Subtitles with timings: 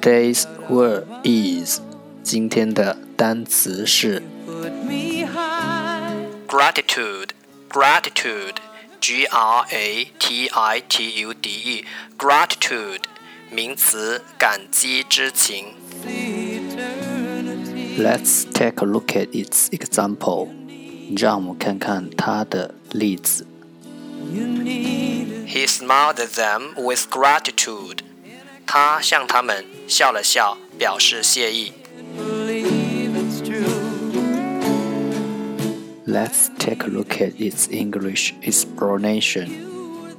[0.00, 1.80] Today's word is
[2.22, 4.22] 今天的单词是
[6.46, 7.30] gratitude
[7.68, 8.54] gratitude
[9.00, 11.84] G R A T I T U D E
[12.16, 13.02] gratitude
[13.50, 15.66] 名词感激之情
[17.98, 20.46] Let's take a look at its example
[21.18, 23.44] 让我们看看它的例子
[24.12, 28.04] He smiled at them with gratitude
[28.70, 31.72] 他向他们笑了笑，表示谢意。
[36.06, 39.48] Let's take a look at its English explanation。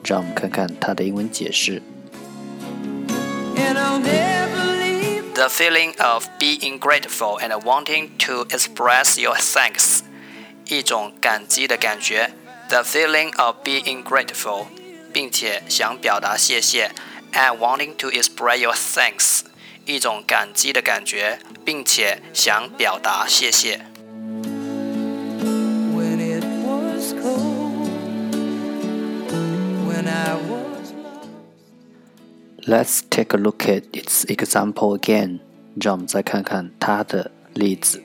[0.04, 1.82] 让我们看看它的英文解释。
[5.36, 10.00] The feeling of being grateful and wanting to express your thanks，
[10.68, 12.34] 一种感激的感觉。
[12.70, 14.66] The feeling of being grateful，
[15.14, 16.90] 并且想表达谢谢。
[17.34, 19.46] and wanting to express your thanks，
[19.86, 23.80] 一种感激的感觉，并且想表达谢谢。
[32.68, 35.40] Let's take a look at its example again。
[35.82, 38.04] 让我们再看看它的例子。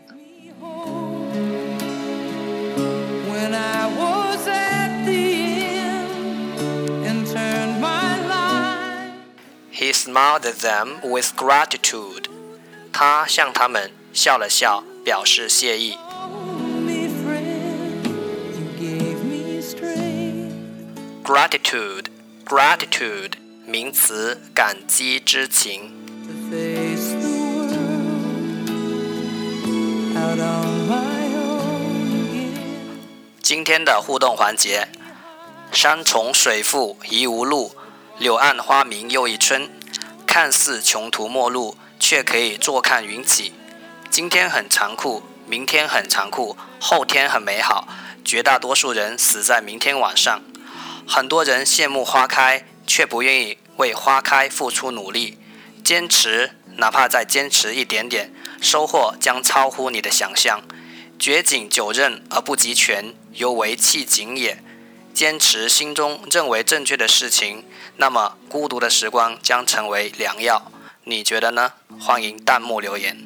[10.14, 12.26] smiled at them with gratitude.
[12.92, 15.98] 他向他们笑了笑，表示谢意。
[21.24, 22.04] Gratitude,
[22.46, 23.32] gratitude,
[23.66, 25.90] 名词，感激之情。
[33.42, 34.86] 今天的互动环节：
[35.72, 37.74] 山重水复疑无路，
[38.18, 39.68] 柳暗花明又一村。
[40.36, 43.52] 看似穷途末路，却可以坐看云起。
[44.10, 47.86] 今天很残酷，明天很残酷，后天很美好。
[48.24, 50.42] 绝大多数人死在明天晚上。
[51.06, 55.38] 很多人羡慕花开，却不愿意为花开付出努力。
[55.84, 60.62] 坚持，哪怕再坚持一点点，收获将超乎你的想象。
[61.16, 64.63] 绝景久任而不及全，犹为弃景也。
[65.14, 67.62] 坚持心中认为正确的事情，
[67.98, 70.72] 那么孤独的时光将成为良药。
[71.04, 71.72] 你觉得呢？
[72.00, 73.16] 欢迎弹幕留言。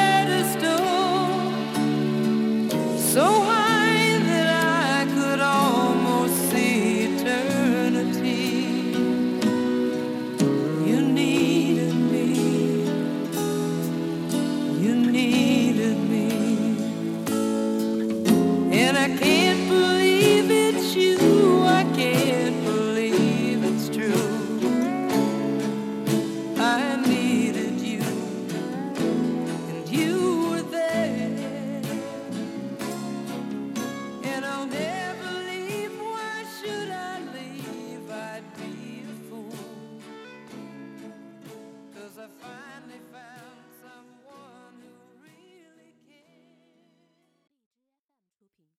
[19.07, 19.36] I can't.